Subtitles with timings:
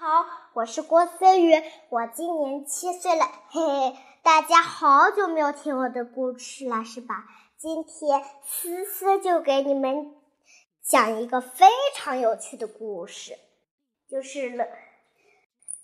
[0.00, 7.24] 好，我是郭思雨，我今年七岁了，嘿嘿，大家好久没有听我的故事了，是吧？
[7.56, 10.14] 今天思思就给你们
[10.84, 11.66] 讲一个非
[11.96, 13.36] 常有趣的故事，
[14.08, 14.68] 就是了，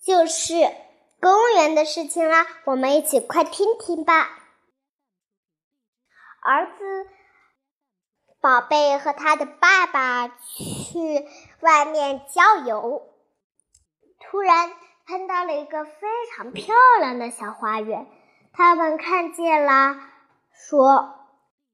[0.01, 0.55] 就是
[1.21, 4.29] 公园的事情啦，我们一起快听听吧。
[6.41, 7.09] 儿子
[8.41, 11.27] 宝贝和他的爸爸去
[11.59, 13.11] 外面郊游。
[14.35, 14.73] 突然
[15.07, 18.09] 碰到了一个非常漂亮的小花园，
[18.53, 19.95] 他们看见了，
[20.51, 21.15] 说：“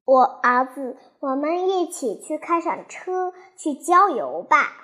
[0.04, 4.74] 我儿子，我们一起去开上车去郊游吧。”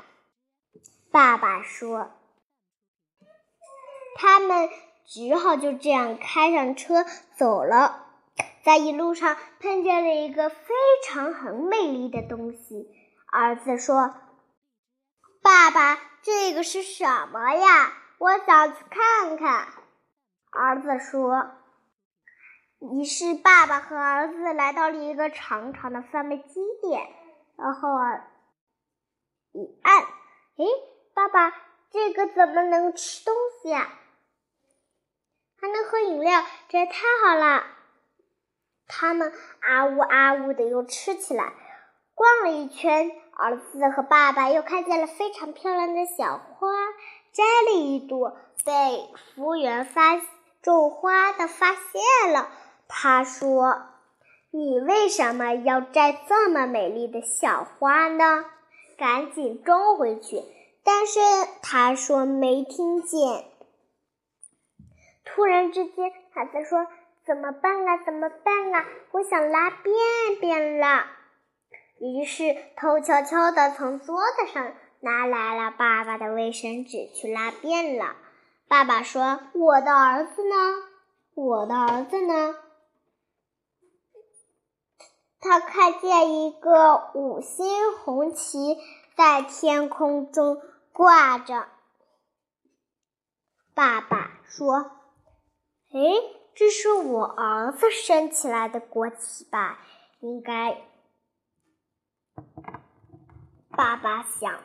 [1.12, 2.12] 爸爸说
[4.16, 4.70] ：“他们
[5.04, 7.04] 只好就这样开上车
[7.36, 8.06] 走了。”
[8.64, 12.88] 在一路上碰见了一个非常很美丽的东西，
[13.30, 14.14] 儿子说
[15.44, 15.98] ：“爸爸。”
[16.48, 17.92] 这个是什么呀？
[18.18, 19.66] 我想去看看。
[20.52, 21.50] 儿子说。
[22.78, 27.02] 于是爸爸和儿子来到了一个长长的贩卖机店，
[27.58, 28.28] 然后啊，
[29.54, 30.64] 一按，哎，
[31.14, 31.52] 爸爸，
[31.90, 33.92] 这个怎么能吃东西啊？
[35.60, 36.92] 还能喝饮料，这也太
[37.24, 37.64] 好了！
[38.86, 39.32] 他们
[39.62, 41.52] 啊呜啊呜的又吃起来，
[42.14, 43.10] 逛了一圈。
[43.38, 46.68] 儿子和爸爸又看见了非常漂亮的小花，
[47.32, 50.20] 摘了一朵，被服务员发
[50.62, 52.48] 种花的发现了。
[52.88, 53.82] 他说
[54.50, 58.44] ：“你为什么要摘这么美丽的小花呢？”
[58.96, 60.42] 赶紧种回去。
[60.82, 61.20] 但是
[61.62, 63.44] 他说没听见。
[65.24, 66.86] 突然之间，孩子说
[67.26, 67.98] ：“怎么办啊？
[68.04, 68.86] 怎么办啊？
[69.10, 69.94] 我想拉便
[70.40, 71.04] 便了。”
[71.98, 78.14] 于是，偷悄悄地从桌子上拿来了爸爸的卫生纸去拉便了。
[78.68, 80.54] 爸爸说：“我的儿子呢？
[81.34, 82.54] 我的儿子呢？”
[85.40, 87.66] 他看见一个五星
[87.98, 88.76] 红旗
[89.16, 90.60] 在天空中
[90.92, 91.66] 挂着。
[93.74, 94.90] 爸爸说
[95.94, 96.00] ：“哎，
[96.54, 99.78] 这是我儿子升起来的国旗吧？
[100.20, 100.76] 应该。”
[103.70, 104.60] 爸爸想，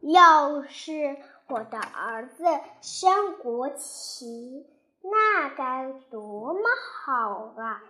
[0.00, 1.16] 要是
[1.46, 2.44] 我的儿子
[2.82, 4.66] 升国旗，
[5.02, 6.60] 那该多么
[7.04, 7.82] 好啊！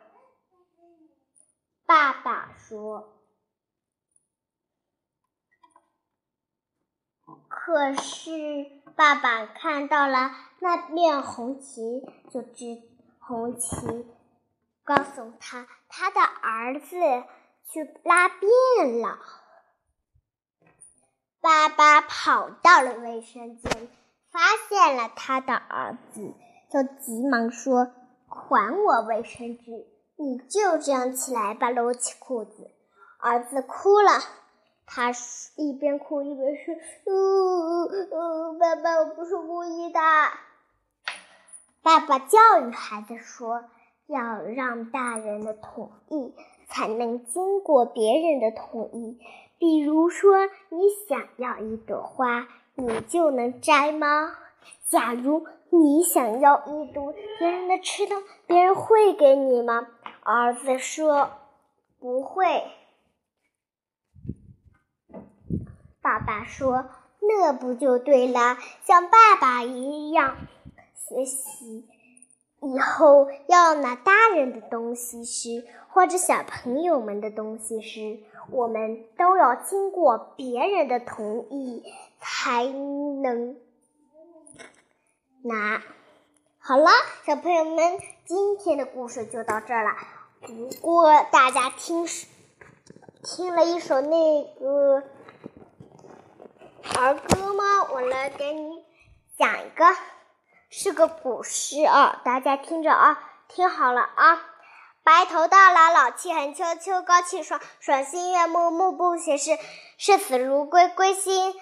[1.86, 3.16] 爸爸说。
[7.48, 12.82] 可是爸爸看到了那面红旗，就知
[13.18, 14.06] 红旗
[14.84, 16.96] 告诉他，他的儿子
[17.68, 19.18] 去拉便了。
[21.40, 23.88] 爸爸跑到了卫生间，
[24.30, 26.34] 发现了他的儿子，
[26.70, 27.92] 就急忙说
[28.28, 29.86] ：“还我卫生纸！
[30.16, 32.70] 你就这样起来吧，撸起裤子。”
[33.18, 34.12] 儿子哭了，
[34.86, 35.12] 他
[35.56, 36.74] 一边哭一边说
[37.06, 40.00] ：“呜呜，爸爸，我不是故意的。”
[41.82, 43.64] 爸爸教育孩子说
[44.06, 46.34] ：“要让大人的同意，
[46.70, 49.18] 才能经过别人的同意。”
[49.60, 54.32] 比如说，你想要一朵花，你就能摘吗？
[54.88, 58.16] 假如你想要一朵别人的吃的，
[58.46, 59.86] 别人会给你吗？
[60.22, 61.30] 儿子说
[62.00, 62.62] ：“不会。”
[66.00, 66.86] 爸爸说
[67.20, 68.56] ：“那不就对了？
[68.84, 70.38] 像爸爸一样
[70.94, 71.84] 学习，
[72.60, 78.20] 以后要拿大人的东西时，或者小朋友们的东西时。”
[78.52, 81.84] 我们都要经过别人的同意
[82.18, 83.56] 才能
[85.42, 85.80] 拿。
[86.58, 86.90] 好了，
[87.24, 89.90] 小朋友们，今天的故事就到这儿了。
[90.40, 92.04] 不过大家听
[93.22, 95.04] 听了一首那个
[96.98, 97.84] 儿歌吗？
[97.92, 98.84] 我来给你
[99.38, 99.84] 讲一个，
[100.72, 103.18] 是个古诗啊，大家听着啊，
[103.48, 104.40] 听好了啊。
[105.02, 109.58] 白头到老，老气横秋；秋高气爽，爽心悦目；目不斜视，
[109.98, 111.52] 视死如归；归心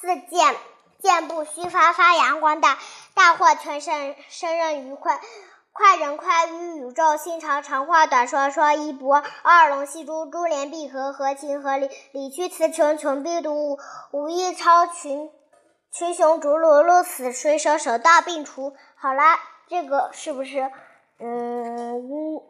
[0.00, 0.56] 似箭，
[1.00, 2.76] 箭不虚发，发扬光大；
[3.14, 5.20] 大获全胜，胜任愉快；
[5.72, 13.78] 快人快语，宇宙心长；长话短说，说一不二；龙戏珠，珠联璧合；合情合理，理屈词穷；穷必独；
[14.10, 15.30] 武艺超群，
[15.90, 18.76] 群雄逐鹿；鹿死谁手，手到病除。
[18.94, 20.70] 好啦，这个是不是？
[21.18, 22.40] 嗯。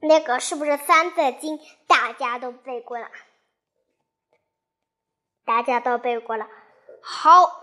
[0.00, 1.58] 那个是不是《三字经》？
[1.88, 3.08] 大家都背过了，
[5.44, 6.46] 大家都背过了。
[7.02, 7.61] 好，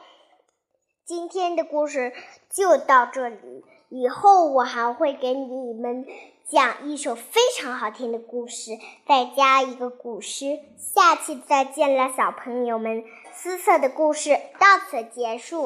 [1.10, 2.14] 今天的故事
[2.52, 6.06] 就到这里，以后我还会给你们
[6.48, 8.74] 讲一首非常好听的故事，
[9.08, 10.60] 再加一个古诗。
[10.78, 13.04] 下期再见了，小朋友们！
[13.34, 15.64] 思策的故事到此结束。